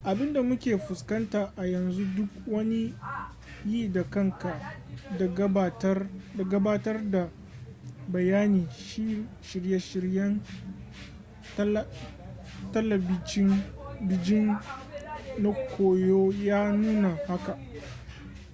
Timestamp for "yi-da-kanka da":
3.65-5.27